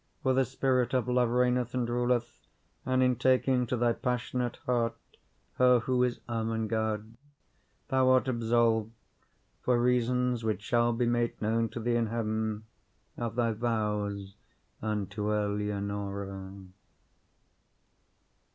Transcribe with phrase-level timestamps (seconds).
[0.23, 2.47] for the Spirit of Love reigneth and ruleth,
[2.87, 4.95] and, in taking to thy passionate heart
[5.59, 7.13] her who is Ermengarde,
[7.89, 8.89] thou art absolved,
[9.61, 12.63] for reasons which shall be made known to thee in Heaven,
[13.15, 14.33] of thy vows
[14.81, 16.51] unto Eleonora."